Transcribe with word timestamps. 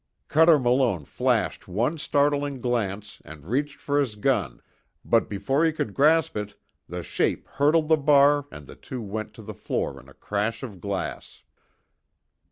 Cuter 0.29 0.57
Malone 0.57 1.05
flashed 1.05 1.67
one 1.67 1.99
startled 1.99 2.59
glance 2.63 3.21
and 3.23 3.45
reached 3.45 3.79
for 3.79 3.99
his 3.99 4.15
gun, 4.15 4.59
but 5.05 5.29
before 5.29 5.63
he 5.63 5.71
could 5.71 5.93
grasp 5.93 6.35
it 6.35 6.59
the 6.89 7.03
shape 7.03 7.45
hurdled 7.47 7.87
the 7.87 7.97
bar 7.97 8.47
and 8.51 8.65
the 8.65 8.73
two 8.75 9.03
went 9.03 9.35
to 9.35 9.43
the 9.43 9.53
floor 9.53 9.99
in 9.99 10.09
a 10.09 10.15
crash 10.15 10.63
of 10.63 10.81
glass. 10.81 11.43